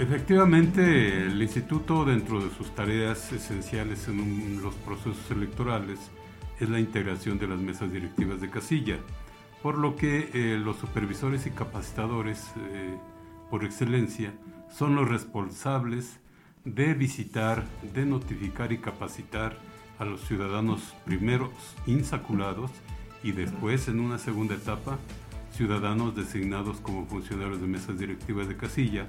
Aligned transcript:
Efectivamente, 0.00 1.26
el 1.26 1.42
instituto 1.42 2.06
dentro 2.06 2.42
de 2.42 2.48
sus 2.56 2.74
tareas 2.74 3.34
esenciales 3.34 4.08
en 4.08 4.62
los 4.62 4.74
procesos 4.76 5.30
electorales 5.30 5.98
es 6.58 6.70
la 6.70 6.80
integración 6.80 7.38
de 7.38 7.46
las 7.46 7.58
mesas 7.58 7.92
directivas 7.92 8.40
de 8.40 8.48
casilla, 8.48 8.96
por 9.62 9.76
lo 9.76 9.96
que 9.96 10.30
eh, 10.32 10.58
los 10.58 10.78
supervisores 10.78 11.46
y 11.46 11.50
capacitadores 11.50 12.50
eh, 12.72 12.96
por 13.50 13.62
excelencia 13.62 14.32
son 14.70 14.94
los 14.96 15.06
responsables 15.06 16.18
de 16.64 16.94
visitar, 16.94 17.66
de 17.92 18.06
notificar 18.06 18.72
y 18.72 18.78
capacitar 18.78 19.58
a 19.98 20.06
los 20.06 20.22
ciudadanos 20.22 20.94
primeros 21.04 21.50
insaculados 21.86 22.70
y 23.22 23.32
después 23.32 23.86
en 23.88 24.00
una 24.00 24.16
segunda 24.16 24.54
etapa 24.54 24.96
ciudadanos 25.52 26.16
designados 26.16 26.80
como 26.80 27.04
funcionarios 27.04 27.60
de 27.60 27.66
mesas 27.66 27.98
directivas 27.98 28.48
de 28.48 28.56
casilla 28.56 29.06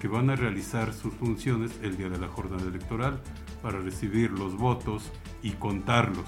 que 0.00 0.08
van 0.08 0.30
a 0.30 0.36
realizar 0.36 0.92
sus 0.92 1.12
funciones 1.14 1.72
el 1.82 1.96
día 1.96 2.08
de 2.08 2.18
la 2.18 2.28
jornada 2.28 2.62
electoral 2.66 3.20
para 3.62 3.78
recibir 3.80 4.30
los 4.30 4.56
votos 4.56 5.10
y 5.42 5.52
contarlos. 5.52 6.26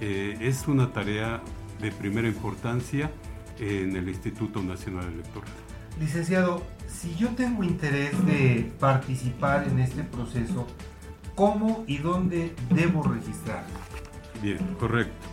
Eh, 0.00 0.36
es 0.40 0.68
una 0.68 0.92
tarea 0.92 1.42
de 1.80 1.90
primera 1.90 2.28
importancia 2.28 3.10
en 3.58 3.96
el 3.96 4.08
Instituto 4.08 4.62
Nacional 4.62 5.12
Electoral. 5.12 5.50
Licenciado, 5.98 6.62
si 6.86 7.14
yo 7.16 7.28
tengo 7.30 7.64
interés 7.64 8.12
de 8.24 8.70
participar 8.78 9.66
en 9.66 9.80
este 9.80 10.04
proceso, 10.04 10.66
¿cómo 11.34 11.84
y 11.86 11.98
dónde 11.98 12.54
debo 12.70 13.02
registrar? 13.02 13.64
Bien, 14.40 14.58
correcto. 14.78 15.26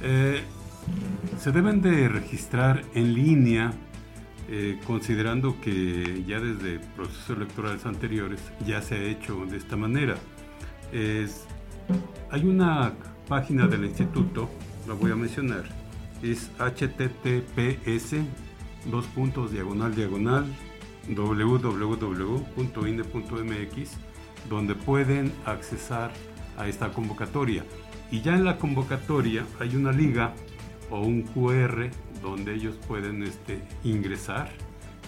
Eh, 0.00 0.42
se 1.38 1.50
deben 1.50 1.82
de 1.82 2.08
registrar 2.08 2.84
en 2.94 3.14
línea, 3.14 3.72
eh, 4.54 4.78
considerando 4.86 5.58
que 5.62 6.24
ya 6.26 6.38
desde 6.38 6.78
procesos 6.94 7.38
electorales 7.38 7.86
anteriores 7.86 8.38
ya 8.66 8.82
se 8.82 8.96
ha 8.96 9.02
hecho 9.04 9.46
de 9.46 9.56
esta 9.56 9.76
manera. 9.76 10.16
hay 12.30 12.44
una 12.44 12.92
página 13.26 13.66
del 13.66 13.86
instituto, 13.86 14.50
la 14.86 14.92
voy 14.92 15.10
a 15.10 15.16
mencionar, 15.16 15.64
es 16.22 16.50
https 16.58 18.16
dos 18.90 19.06
puntos 19.06 19.52
diagonal 19.52 19.94
diagonal 19.94 20.44
www.inde.mx 21.08 22.50
donde 24.50 24.74
pueden 24.74 25.32
accesar 25.46 26.12
a 26.58 26.68
esta 26.68 26.92
convocatoria. 26.92 27.64
Y 28.10 28.20
ya 28.20 28.34
en 28.34 28.44
la 28.44 28.58
convocatoria 28.58 29.46
hay 29.58 29.74
una 29.76 29.92
liga 29.92 30.34
o 30.90 31.00
un 31.00 31.22
QR 31.22 31.88
donde 32.22 32.54
ellos 32.54 32.76
pueden 32.86 33.22
este, 33.22 33.62
ingresar 33.84 34.50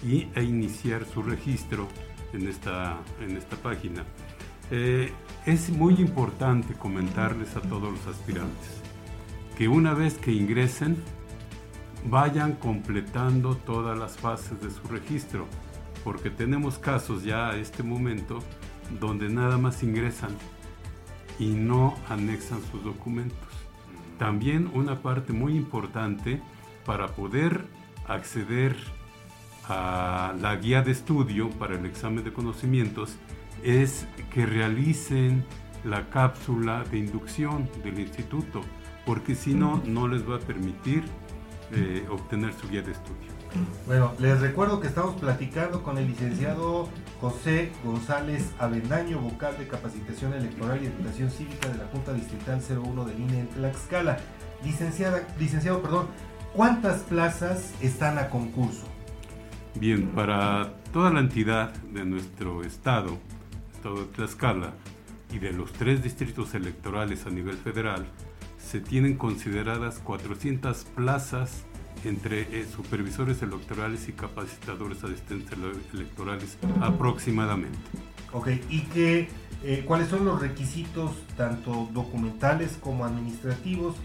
y, 0.02 0.28
e 0.34 0.42
iniciar 0.42 1.04
su 1.06 1.22
registro 1.22 1.88
en 2.32 2.48
esta, 2.48 2.98
en 3.20 3.36
esta 3.36 3.56
página. 3.56 4.04
Eh, 4.70 5.12
es 5.46 5.70
muy 5.70 5.94
importante 5.94 6.74
comentarles 6.74 7.54
a 7.56 7.60
todos 7.60 7.92
los 7.92 8.06
aspirantes 8.06 8.84
que 9.56 9.68
una 9.68 9.94
vez 9.94 10.14
que 10.14 10.32
ingresen 10.32 10.96
vayan 12.06 12.54
completando 12.54 13.56
todas 13.56 13.96
las 13.96 14.16
fases 14.16 14.60
de 14.60 14.70
su 14.70 14.86
registro, 14.88 15.46
porque 16.02 16.30
tenemos 16.30 16.78
casos 16.78 17.22
ya 17.22 17.50
a 17.50 17.56
este 17.56 17.82
momento 17.82 18.40
donde 19.00 19.28
nada 19.28 19.56
más 19.56 19.82
ingresan 19.82 20.36
y 21.38 21.46
no 21.46 21.94
anexan 22.08 22.60
sus 22.70 22.84
documentos. 22.84 23.38
También 24.18 24.70
una 24.74 25.00
parte 25.00 25.32
muy 25.32 25.56
importante 25.56 26.42
para 26.84 27.08
poder 27.08 27.66
acceder 28.06 28.76
a 29.68 30.34
la 30.40 30.56
guía 30.56 30.82
de 30.82 30.92
estudio 30.92 31.50
para 31.50 31.76
el 31.76 31.86
examen 31.86 32.22
de 32.24 32.32
conocimientos 32.32 33.16
es 33.62 34.06
que 34.30 34.44
realicen 34.44 35.44
la 35.84 36.10
cápsula 36.10 36.84
de 36.90 36.98
inducción 36.98 37.68
del 37.82 37.98
instituto, 37.98 38.60
porque 39.06 39.34
si 39.34 39.54
no, 39.54 39.82
no 39.86 40.08
les 40.08 40.28
va 40.28 40.36
a 40.36 40.40
permitir 40.40 41.04
eh, 41.72 42.06
obtener 42.10 42.52
su 42.54 42.68
guía 42.68 42.82
de 42.82 42.92
estudio. 42.92 43.34
Bueno, 43.86 44.12
les 44.18 44.40
recuerdo 44.40 44.80
que 44.80 44.88
estamos 44.88 45.14
platicando 45.20 45.82
con 45.82 45.96
el 45.98 46.08
licenciado 46.08 46.88
José 47.20 47.70
González 47.84 48.50
Avendaño, 48.58 49.20
vocal 49.20 49.56
de 49.58 49.68
capacitación 49.68 50.34
electoral 50.34 50.82
y 50.82 50.86
educación 50.86 51.30
cívica 51.30 51.68
de 51.68 51.78
la 51.78 51.86
Junta 51.86 52.12
Distrital 52.12 52.60
01 52.60 53.04
de 53.04 53.14
línea 53.14 53.40
en 53.40 53.48
Tlaxcala. 53.48 54.18
Licenciada, 54.64 55.22
licenciado, 55.38 55.82
perdón, 55.82 56.08
¿cuántas 56.54 57.02
plazas 57.02 57.74
están 57.82 58.18
a 58.18 58.30
concurso? 58.30 58.86
Bien, 59.74 60.08
para 60.08 60.72
toda 60.92 61.10
la 61.10 61.20
entidad 61.20 61.74
de 61.92 62.04
nuestro 62.04 62.62
estado, 62.62 63.18
estado 63.74 63.96
de 63.96 64.04
Tlaxcala, 64.06 64.72
y 65.32 65.38
de 65.38 65.52
los 65.52 65.72
tres 65.72 66.02
distritos 66.02 66.54
electorales 66.54 67.26
a 67.26 67.30
nivel 67.30 67.56
federal, 67.56 68.06
se 68.56 68.80
tienen 68.80 69.16
consideradas 69.16 69.98
400 69.98 70.84
plazas 70.94 71.64
entre 72.04 72.42
eh, 72.42 72.66
supervisores 72.66 73.42
electorales 73.42 74.08
y 74.08 74.12
capacitadores 74.12 75.02
asistentes 75.02 75.58
electorales 75.92 76.56
aproximadamente. 76.80 77.78
Ok, 78.32 78.48
¿y 78.68 78.82
qué, 78.92 79.28
eh, 79.64 79.84
cuáles 79.86 80.08
son 80.08 80.24
los 80.24 80.40
requisitos, 80.40 81.12
tanto 81.36 81.88
documentales 81.92 82.78
como 82.80 83.04
administrativos, 83.04 83.96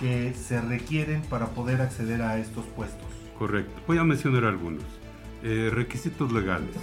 que 0.00 0.34
se 0.34 0.60
requieren 0.60 1.22
para 1.22 1.46
poder 1.48 1.80
acceder 1.80 2.22
a 2.22 2.38
estos 2.38 2.64
puestos? 2.66 3.06
Correcto, 3.38 3.72
voy 3.86 3.98
a 3.98 4.04
mencionar 4.04 4.44
algunos. 4.44 4.84
Eh, 5.42 5.70
requisitos 5.72 6.32
legales. 6.32 6.76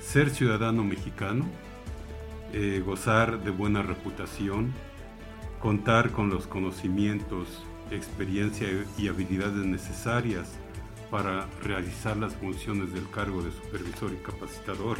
Ser 0.00 0.30
ciudadano 0.30 0.84
mexicano, 0.84 1.44
gozar 2.86 3.42
de 3.42 3.50
buena 3.50 3.82
reputación, 3.82 4.72
contar 5.60 6.10
con 6.12 6.30
los 6.30 6.46
conocimientos 6.46 7.66
experiencia 7.90 8.68
y 8.98 9.08
habilidades 9.08 9.64
necesarias 9.64 10.48
para 11.10 11.46
realizar 11.62 12.16
las 12.16 12.34
funciones 12.34 12.92
del 12.92 13.08
cargo 13.10 13.42
de 13.42 13.52
supervisor 13.52 14.12
y 14.12 14.16
capacitador. 14.16 14.96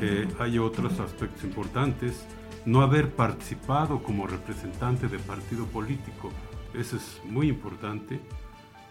Eh, 0.00 0.28
hay 0.38 0.58
otros 0.58 1.00
aspectos 1.00 1.42
importantes. 1.42 2.24
No 2.66 2.82
haber 2.82 3.14
participado 3.14 4.02
como 4.02 4.26
representante 4.26 5.08
de 5.08 5.18
partido 5.18 5.66
político, 5.66 6.30
eso 6.74 6.96
es 6.96 7.20
muy 7.24 7.48
importante. 7.48 8.20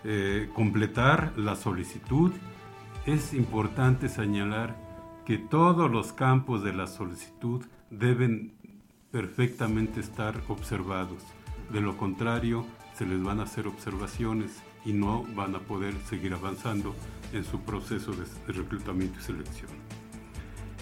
Eh, 0.03 0.49
completar 0.53 1.33
la 1.37 1.55
solicitud. 1.55 2.31
Es 3.05 3.33
importante 3.33 4.07
señalar 4.07 4.75
que 5.25 5.37
todos 5.37 5.91
los 5.91 6.13
campos 6.13 6.63
de 6.63 6.73
la 6.73 6.87
solicitud 6.87 7.65
deben 7.89 8.53
perfectamente 9.11 9.99
estar 9.99 10.41
observados. 10.47 11.23
De 11.71 11.81
lo 11.81 11.97
contrario, 11.97 12.65
se 12.95 13.05
les 13.05 13.21
van 13.21 13.39
a 13.39 13.43
hacer 13.43 13.67
observaciones 13.67 14.63
y 14.85 14.93
no 14.93 15.23
van 15.35 15.55
a 15.55 15.59
poder 15.59 15.93
seguir 16.09 16.33
avanzando 16.33 16.95
en 17.33 17.43
su 17.43 17.59
proceso 17.61 18.11
de, 18.11 18.25
reclutamiento 18.53 19.19
y 19.19 19.23
selección. 19.23 19.69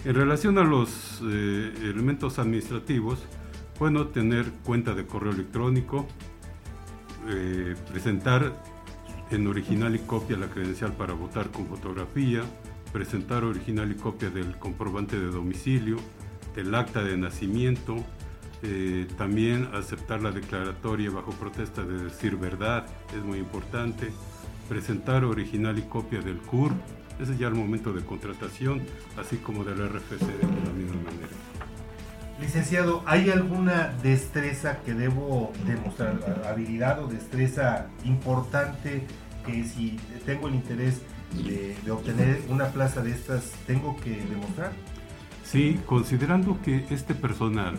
En 0.04 0.14
relación 0.14 0.58
a 0.58 0.64
los 0.64 1.20
eh, 1.24 1.72
elementos 1.82 2.38
administrativos, 2.38 3.18
bueno, 3.78 4.06
tener 4.08 4.46
cuenta 4.64 4.94
de 4.94 5.06
correo 5.06 5.32
electrónico, 5.32 6.06
eh, 7.28 7.74
presentar 7.90 8.62
en 9.30 9.46
original 9.46 9.94
y 9.94 9.98
copia 9.98 10.36
la 10.36 10.48
credencial 10.48 10.92
para 10.92 11.14
votar 11.14 11.50
con 11.50 11.66
fotografía, 11.66 12.42
presentar 12.92 13.44
original 13.44 13.90
y 13.90 13.96
copia 13.96 14.30
del 14.30 14.56
comprobante 14.58 15.18
de 15.18 15.26
domicilio, 15.26 15.96
el 16.56 16.74
acta 16.74 17.02
de 17.02 17.16
nacimiento, 17.16 17.96
eh, 18.62 19.06
también 19.16 19.68
aceptar 19.74 20.22
la 20.22 20.32
declaratoria 20.32 21.10
bajo 21.10 21.30
protesta 21.32 21.84
de 21.84 22.04
decir 22.04 22.36
verdad 22.36 22.86
es 23.16 23.22
muy 23.22 23.38
importante. 23.38 24.10
Presentar 24.68 25.24
original 25.24 25.78
y 25.78 25.82
copia 25.82 26.20
del 26.20 26.38
CUR, 26.38 26.72
ese 27.20 27.32
es 27.32 27.38
ya 27.38 27.48
el 27.48 27.54
momento 27.54 27.92
de 27.92 28.04
contratación, 28.04 28.82
así 29.16 29.36
como 29.38 29.64
del 29.64 29.88
RFC 29.88 30.20
de 30.20 30.42
la 30.42 30.72
misma 30.72 31.02
manera. 31.04 31.28
Licenciado, 32.40 33.02
¿hay 33.06 33.30
alguna 33.30 33.94
destreza 34.02 34.78
que 34.82 34.94
debo 34.94 35.52
demostrar, 35.66 36.44
habilidad 36.48 37.02
o 37.02 37.08
destreza 37.08 37.88
importante 38.04 39.04
que 39.44 39.64
si 39.64 39.98
tengo 40.24 40.48
el 40.48 40.54
interés 40.54 41.02
de 41.84 41.90
obtener 41.90 42.42
una 42.48 42.66
plaza 42.68 43.02
de 43.02 43.10
estas, 43.10 43.50
tengo 43.66 43.96
que 43.96 44.10
demostrar? 44.10 44.72
Sí, 45.44 45.80
considerando 45.86 46.60
que 46.62 46.84
este 46.90 47.14
personal 47.14 47.76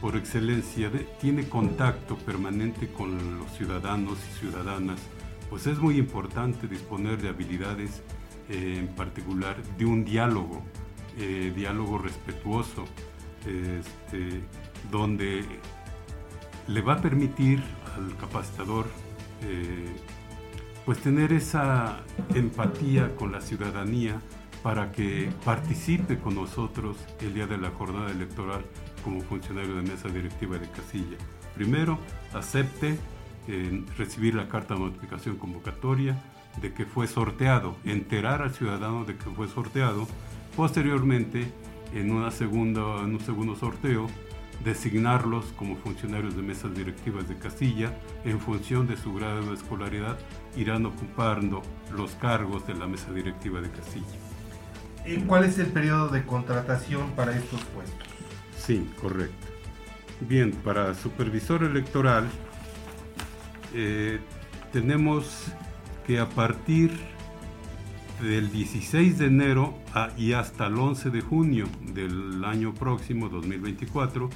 por 0.00 0.16
excelencia 0.16 0.90
tiene 1.18 1.48
contacto 1.48 2.16
permanente 2.16 2.88
con 2.88 3.38
los 3.38 3.50
ciudadanos 3.52 4.18
y 4.18 4.38
ciudadanas, 4.38 5.00
pues 5.48 5.66
es 5.66 5.78
muy 5.78 5.96
importante 5.96 6.68
disponer 6.68 7.22
de 7.22 7.30
habilidades, 7.30 8.02
eh, 8.48 8.76
en 8.78 8.88
particular 8.88 9.62
de 9.78 9.84
un 9.84 10.04
diálogo, 10.04 10.62
eh, 11.18 11.52
diálogo 11.54 11.98
respetuoso, 11.98 12.84
este, 13.40 14.40
donde 14.90 15.44
le 16.66 16.80
va 16.80 16.94
a 16.94 17.00
permitir 17.00 17.62
al 17.96 18.16
capacitador 18.16 18.86
eh, 19.42 19.94
pues 20.84 20.98
tener 20.98 21.32
esa 21.32 22.00
empatía 22.34 23.14
con 23.16 23.32
la 23.32 23.40
ciudadanía 23.40 24.20
para 24.62 24.92
que 24.92 25.30
participe 25.44 26.18
con 26.18 26.34
nosotros 26.34 26.96
el 27.20 27.34
día 27.34 27.46
de 27.46 27.58
la 27.58 27.70
jornada 27.70 28.10
electoral 28.10 28.64
como 29.02 29.20
funcionario 29.20 29.76
de 29.76 29.82
mesa 29.82 30.08
directiva 30.08 30.58
de 30.58 30.68
casilla. 30.70 31.16
Primero, 31.54 31.98
acepte 32.32 32.98
eh, 33.46 33.84
recibir 33.98 34.34
la 34.34 34.48
carta 34.48 34.74
de 34.74 34.80
notificación 34.80 35.36
convocatoria 35.36 36.22
de 36.60 36.72
que 36.72 36.84
fue 36.84 37.06
sorteado, 37.06 37.76
enterar 37.84 38.42
al 38.42 38.52
ciudadano 38.52 39.04
de 39.04 39.16
que 39.16 39.30
fue 39.30 39.48
sorteado. 39.48 40.06
Posteriormente, 40.56 41.52
en, 41.92 42.10
una 42.12 42.30
segunda, 42.30 43.00
en 43.00 43.14
un 43.14 43.20
segundo 43.20 43.56
sorteo, 43.56 44.06
designarlos 44.62 45.46
como 45.56 45.76
funcionarios 45.76 46.36
de 46.36 46.42
mesas 46.42 46.74
directivas 46.74 47.28
de 47.28 47.36
Castilla 47.36 47.92
en 48.24 48.40
función 48.40 48.86
de 48.86 48.96
su 48.96 49.12
grado 49.14 49.46
de 49.46 49.54
escolaridad 49.54 50.18
irán 50.56 50.86
ocupando 50.86 51.62
los 51.92 52.12
cargos 52.12 52.66
de 52.66 52.74
la 52.74 52.86
mesa 52.86 53.12
directiva 53.12 53.60
de 53.60 53.70
Castilla. 53.70 54.06
¿Cuál 55.26 55.44
es 55.44 55.58
el 55.58 55.66
periodo 55.66 56.08
de 56.08 56.24
contratación 56.24 57.10
para 57.10 57.36
estos 57.36 57.60
puestos? 57.64 58.08
Sí, 58.56 58.88
correcto. 59.00 59.46
Bien, 60.20 60.52
para 60.52 60.94
supervisor 60.94 61.64
electoral 61.64 62.26
eh, 63.74 64.20
tenemos 64.72 65.52
que 66.06 66.18
a 66.18 66.28
partir 66.28 66.90
del 68.22 68.50
16 68.52 69.18
de 69.18 69.26
enero 69.26 69.74
y 70.16 70.32
hasta 70.32 70.66
el 70.66 70.78
11 70.78 71.10
de 71.10 71.20
junio 71.20 71.66
del 71.80 72.44
año 72.44 72.74
próximo, 72.74 73.28
2024, 73.28 74.30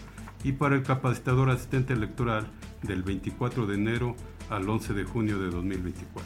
y 0.45 0.53
para 0.53 0.77
el 0.77 0.83
capacitador 0.83 1.51
asistente 1.51 1.93
electoral 1.93 2.47
del 2.83 3.03
24 3.03 3.67
de 3.67 3.75
enero 3.75 4.17
al 4.51 4.69
11 4.69 4.95
de 4.95 5.05
junio 5.05 5.39
de 5.39 5.51
2024. 5.51 6.25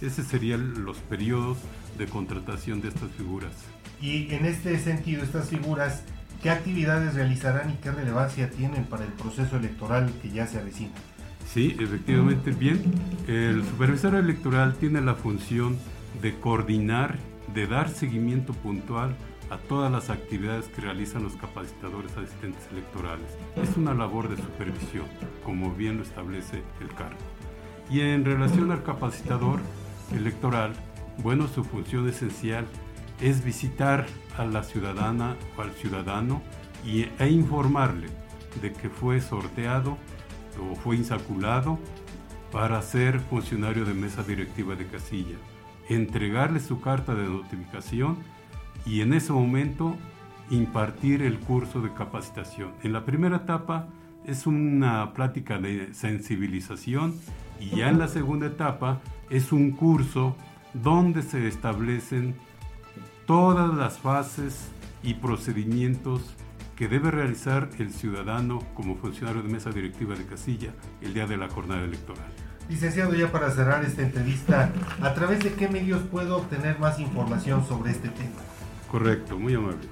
Esos 0.00 0.26
serían 0.26 0.84
los 0.84 0.98
periodos 0.98 1.58
de 1.96 2.06
contratación 2.06 2.80
de 2.80 2.88
estas 2.88 3.10
figuras. 3.12 3.52
Y 4.00 4.32
en 4.34 4.46
este 4.46 4.76
sentido, 4.78 5.22
estas 5.22 5.48
figuras, 5.48 6.02
¿qué 6.42 6.50
actividades 6.50 7.14
realizarán 7.14 7.70
y 7.70 7.74
qué 7.74 7.92
relevancia 7.92 8.50
tienen 8.50 8.84
para 8.84 9.04
el 9.04 9.12
proceso 9.12 9.56
electoral 9.56 10.12
que 10.20 10.30
ya 10.30 10.46
se 10.46 10.58
avecina? 10.58 10.92
Sí, 11.52 11.76
efectivamente, 11.78 12.50
bien. 12.50 12.82
El 13.28 13.62
supervisor 13.64 14.14
electoral 14.14 14.74
tiene 14.76 15.02
la 15.02 15.14
función 15.14 15.76
de 16.22 16.34
coordinar, 16.40 17.18
de 17.52 17.66
dar 17.66 17.90
seguimiento 17.90 18.54
puntual 18.54 19.14
a 19.50 19.58
todas 19.58 19.92
las 19.92 20.08
actividades 20.08 20.68
que 20.68 20.80
realizan 20.80 21.24
los 21.24 21.36
capacitadores 21.36 22.16
asistentes 22.16 22.66
electorales. 22.72 23.26
Es 23.56 23.76
una 23.76 23.92
labor 23.92 24.30
de 24.30 24.36
supervisión, 24.36 25.04
como 25.44 25.74
bien 25.74 25.98
lo 25.98 26.04
establece 26.04 26.62
el 26.80 26.88
cargo. 26.94 27.18
Y 27.90 28.00
en 28.00 28.24
relación 28.24 28.72
al 28.72 28.82
capacitador 28.82 29.60
electoral, 30.16 30.72
bueno, 31.18 31.48
su 31.48 31.64
función 31.64 32.08
esencial 32.08 32.64
es 33.20 33.44
visitar 33.44 34.06
a 34.38 34.46
la 34.46 34.62
ciudadana 34.62 35.36
o 35.58 35.60
al 35.60 35.72
ciudadano 35.72 36.40
y, 36.82 37.08
e 37.18 37.28
informarle 37.28 38.08
de 38.62 38.72
que 38.72 38.88
fue 38.88 39.20
sorteado 39.20 39.98
o 40.58 40.74
fue 40.74 40.96
insaculado 40.96 41.78
para 42.50 42.80
ser 42.82 43.20
funcionario 43.20 43.84
de 43.84 43.94
mesa 43.94 44.22
directiva 44.22 44.74
de 44.74 44.86
casilla, 44.86 45.36
entregarle 45.88 46.60
su 46.60 46.80
carta 46.80 47.14
de 47.14 47.24
notificación 47.24 48.18
y 48.84 49.00
en 49.00 49.14
ese 49.14 49.32
momento 49.32 49.96
impartir 50.50 51.22
el 51.22 51.38
curso 51.38 51.80
de 51.80 51.92
capacitación. 51.94 52.72
En 52.82 52.92
la 52.92 53.04
primera 53.04 53.38
etapa 53.38 53.88
es 54.26 54.46
una 54.46 55.12
plática 55.14 55.58
de 55.58 55.94
sensibilización 55.94 57.14
y 57.58 57.76
ya 57.76 57.88
en 57.88 57.98
la 57.98 58.08
segunda 58.08 58.46
etapa 58.46 59.00
es 59.30 59.52
un 59.52 59.72
curso 59.72 60.36
donde 60.74 61.22
se 61.22 61.48
establecen 61.48 62.34
todas 63.26 63.74
las 63.74 63.98
fases 63.98 64.68
y 65.02 65.14
procedimientos 65.14 66.34
que 66.76 66.88
debe 66.88 67.10
realizar 67.10 67.68
el 67.78 67.92
ciudadano 67.92 68.60
como 68.74 68.96
funcionario 68.96 69.42
de 69.42 69.48
mesa 69.48 69.70
directiva 69.70 70.14
de 70.14 70.24
casilla 70.24 70.72
el 71.00 71.14
día 71.14 71.26
de 71.26 71.36
la 71.36 71.48
jornada 71.48 71.84
electoral. 71.84 72.30
Licenciado, 72.68 73.14
ya 73.14 73.30
para 73.30 73.50
cerrar 73.50 73.84
esta 73.84 74.02
entrevista, 74.02 74.72
¿a 75.00 75.14
través 75.14 75.40
de 75.40 75.52
qué 75.52 75.68
medios 75.68 76.02
puedo 76.02 76.36
obtener 76.36 76.78
más 76.78 76.98
información 77.00 77.66
sobre 77.66 77.90
este 77.90 78.08
tema? 78.08 78.36
Correcto, 78.90 79.38
muy 79.38 79.54
amable. 79.54 79.88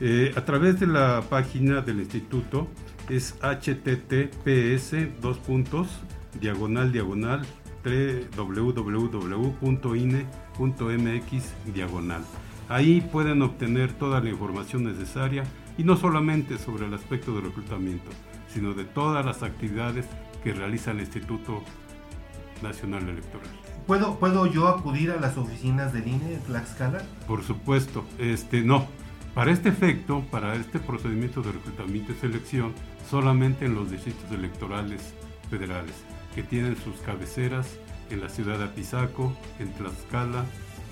Eh, 0.00 0.32
a 0.36 0.44
través 0.44 0.80
de 0.80 0.86
la 0.86 1.22
página 1.28 1.80
del 1.80 2.00
instituto 2.00 2.68
es 3.08 3.34
https 3.40 4.94
dos 5.20 5.38
puntos 5.38 6.00
diagonal 6.40 6.92
diagonal 6.92 7.46
www.ine.mx 7.84 9.04
diagonal. 11.74 12.24
Ahí 12.68 13.00
pueden 13.00 13.42
obtener 13.42 13.92
toda 13.92 14.20
la 14.20 14.30
información 14.30 14.84
necesaria 14.84 15.44
y 15.76 15.84
no 15.84 15.96
solamente 15.96 16.58
sobre 16.58 16.86
el 16.86 16.94
aspecto 16.94 17.34
de 17.34 17.42
reclutamiento, 17.42 18.10
sino 18.48 18.74
de 18.74 18.84
todas 18.84 19.24
las 19.24 19.42
actividades 19.42 20.06
que 20.42 20.52
realiza 20.52 20.90
el 20.90 21.00
Instituto 21.00 21.62
Nacional 22.62 23.08
Electoral. 23.08 23.48
¿Puedo, 23.86 24.18
¿Puedo 24.18 24.46
yo 24.46 24.68
acudir 24.68 25.10
a 25.10 25.20
las 25.20 25.36
oficinas 25.36 25.92
del 25.92 26.06
INE 26.06 26.34
en 26.34 26.40
Tlaxcala? 26.40 27.02
Por 27.26 27.42
supuesto, 27.42 28.04
este, 28.18 28.62
no. 28.62 28.86
Para 29.34 29.50
este 29.50 29.70
efecto, 29.70 30.22
para 30.30 30.54
este 30.54 30.78
procedimiento 30.78 31.42
de 31.42 31.52
reclutamiento 31.52 32.12
y 32.12 32.14
selección, 32.16 32.72
solamente 33.08 33.64
en 33.64 33.74
los 33.74 33.90
distritos 33.90 34.30
electorales 34.30 35.14
federales, 35.50 35.94
que 36.34 36.42
tienen 36.42 36.76
sus 36.76 36.96
cabeceras 37.00 37.78
en 38.10 38.20
la 38.20 38.28
ciudad 38.28 38.58
de 38.58 38.64
Apizaco, 38.64 39.34
en 39.58 39.72
Tlaxcala 39.72 40.44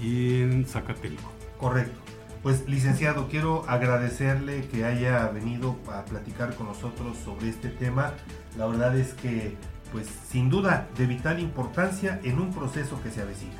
y 0.02 0.40
en 0.40 0.64
Zacatelco. 0.64 1.39
Correcto. 1.60 1.98
Pues 2.42 2.66
licenciado, 2.66 3.28
quiero 3.28 3.68
agradecerle 3.68 4.66
que 4.68 4.86
haya 4.86 5.28
venido 5.28 5.76
a 5.92 6.06
platicar 6.06 6.54
con 6.54 6.68
nosotros 6.68 7.18
sobre 7.22 7.50
este 7.50 7.68
tema. 7.68 8.14
La 8.56 8.66
verdad 8.66 8.96
es 8.96 9.12
que 9.12 9.56
pues 9.92 10.08
sin 10.28 10.48
duda 10.48 10.88
de 10.96 11.06
vital 11.06 11.38
importancia 11.40 12.20
en 12.22 12.38
un 12.38 12.52
proceso 12.52 13.02
que 13.02 13.10
se 13.10 13.20
avecina. 13.20 13.52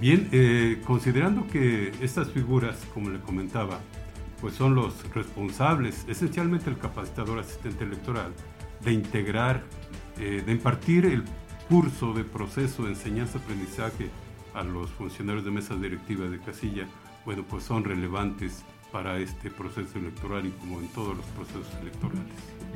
Bien, 0.00 0.28
eh, 0.32 0.82
considerando 0.84 1.46
que 1.46 1.92
estas 2.02 2.30
figuras, 2.30 2.76
como 2.92 3.10
le 3.10 3.20
comentaba, 3.20 3.78
pues 4.40 4.54
son 4.54 4.74
los 4.74 4.94
responsables, 5.14 6.04
esencialmente 6.08 6.68
el 6.68 6.76
capacitador 6.76 7.38
asistente 7.38 7.84
electoral, 7.84 8.32
de 8.84 8.92
integrar, 8.92 9.62
eh, 10.18 10.42
de 10.44 10.52
impartir 10.52 11.06
el 11.06 11.24
curso 11.68 12.12
de 12.12 12.24
proceso 12.24 12.82
de 12.82 12.90
enseñanza-aprendizaje 12.90 14.10
a 14.52 14.62
los 14.62 14.90
funcionarios 14.90 15.44
de 15.44 15.50
mesas 15.52 15.80
directivas 15.80 16.30
de 16.30 16.40
casilla, 16.40 16.86
bueno, 17.24 17.44
pues 17.48 17.64
son 17.64 17.84
relevantes 17.84 18.62
para 18.92 19.18
este 19.18 19.50
proceso 19.50 19.98
electoral 19.98 20.46
y 20.46 20.50
como 20.50 20.78
en 20.78 20.86
todos 20.88 21.16
los 21.16 21.26
procesos 21.26 21.66
electorales. 21.80 22.22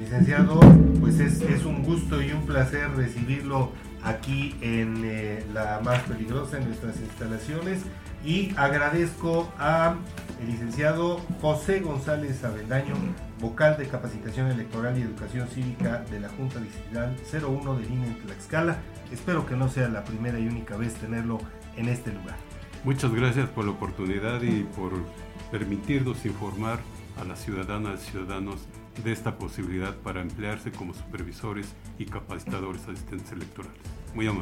Licenciado, 0.00 0.58
pues 1.00 1.20
es, 1.20 1.64
un 1.64 1.84
gusto 1.84 2.20
y 2.20 2.32
un 2.32 2.44
placer 2.44 2.90
recibirlo 2.96 3.70
aquí 4.02 4.56
en 4.60 5.02
eh, 5.04 5.46
la 5.52 5.80
más 5.84 6.00
peligrosa, 6.02 6.58
en 6.58 6.66
nuestras 6.66 6.98
instalaciones, 6.98 7.82
y 8.24 8.52
agradezco 8.56 9.48
a 9.58 9.94
el 10.40 10.48
licenciado 10.48 11.20
José 11.40 11.80
González 11.80 12.42
Avendaño, 12.42 12.94
vocal 13.40 13.76
de 13.76 13.86
Capacitación 13.86 14.48
Electoral 14.50 14.98
y 14.98 15.02
Educación 15.02 15.46
Cívica 15.48 16.04
de 16.10 16.18
la 16.18 16.28
Junta 16.30 16.58
Distrital 16.58 17.14
01 17.32 17.76
de 17.76 17.86
Línea 17.86 18.08
en 18.08 18.18
Tlaxcala. 18.18 18.78
Espero 19.12 19.46
que 19.46 19.54
no 19.54 19.68
sea 19.68 19.88
la 19.88 20.04
primera 20.04 20.38
y 20.38 20.48
única 20.48 20.76
vez 20.76 20.94
tenerlo 20.94 21.38
en 21.76 21.88
este 21.88 22.12
lugar. 22.12 22.36
Muchas 22.84 23.12
gracias 23.12 23.48
por 23.48 23.64
la 23.64 23.72
oportunidad 23.72 24.40
y 24.42 24.62
por 24.62 24.92
permitirnos 25.50 26.24
informar 26.24 26.78
a 27.20 27.24
las 27.24 27.40
ciudadanas 27.40 28.02
y 28.06 28.10
ciudadanos 28.12 28.60
de 29.02 29.12
esta 29.12 29.36
posibilidad 29.36 29.96
para 29.96 30.22
emplearse 30.22 30.70
como 30.70 30.94
supervisores 30.94 31.74
y 31.98 32.06
capacitadores 32.06 32.82
asistentes 32.88 33.32
electorales. 33.32 33.78
Muy 34.14 34.26
amable. 34.26 34.36